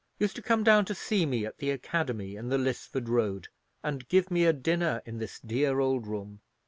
—used 0.17 0.35
to 0.35 0.41
come 0.41 0.63
down 0.63 0.83
to 0.83 0.95
see 0.95 1.27
me 1.27 1.45
at 1.45 1.59
the 1.59 1.69
academy 1.69 2.35
in 2.35 2.49
the 2.49 2.57
Lisford 2.57 3.07
Road, 3.07 3.49
and 3.83 4.07
give 4.09 4.31
me 4.31 4.45
a 4.45 4.51
dinner 4.51 4.99
in 5.05 5.19
this 5.19 5.39
dear 5.39 5.79
old 5.79 6.07
room. 6.07 6.41